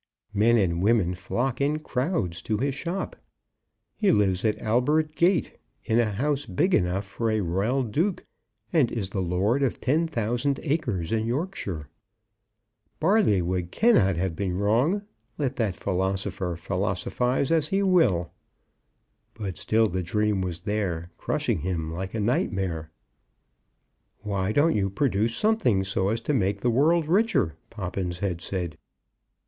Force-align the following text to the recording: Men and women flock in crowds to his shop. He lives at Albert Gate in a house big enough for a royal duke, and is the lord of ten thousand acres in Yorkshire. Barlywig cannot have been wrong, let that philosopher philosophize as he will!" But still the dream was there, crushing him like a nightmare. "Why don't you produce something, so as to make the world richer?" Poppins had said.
Men 0.33 0.57
and 0.57 0.81
women 0.81 1.13
flock 1.13 1.61
in 1.61 1.77
crowds 1.77 2.41
to 2.41 2.57
his 2.57 2.73
shop. 2.73 3.15
He 3.93 4.11
lives 4.11 4.43
at 4.43 4.57
Albert 4.57 5.13
Gate 5.15 5.59
in 5.85 5.99
a 5.99 6.13
house 6.13 6.47
big 6.47 6.73
enough 6.73 7.05
for 7.05 7.29
a 7.29 7.41
royal 7.41 7.83
duke, 7.83 8.25
and 8.73 8.91
is 8.91 9.11
the 9.11 9.21
lord 9.21 9.61
of 9.61 9.79
ten 9.79 10.07
thousand 10.07 10.59
acres 10.63 11.11
in 11.11 11.27
Yorkshire. 11.27 11.87
Barlywig 12.99 13.69
cannot 13.69 14.15
have 14.15 14.35
been 14.35 14.57
wrong, 14.57 15.03
let 15.37 15.57
that 15.57 15.75
philosopher 15.75 16.55
philosophize 16.55 17.51
as 17.51 17.67
he 17.67 17.83
will!" 17.83 18.33
But 19.35 19.55
still 19.55 19.87
the 19.87 20.01
dream 20.01 20.41
was 20.41 20.61
there, 20.61 21.11
crushing 21.19 21.59
him 21.59 21.93
like 21.93 22.15
a 22.15 22.19
nightmare. 22.19 22.89
"Why 24.21 24.51
don't 24.51 24.75
you 24.75 24.89
produce 24.89 25.35
something, 25.35 25.83
so 25.83 26.09
as 26.09 26.21
to 26.21 26.33
make 26.33 26.61
the 26.61 26.71
world 26.71 27.05
richer?" 27.05 27.55
Poppins 27.69 28.17
had 28.17 28.41
said. 28.41 28.79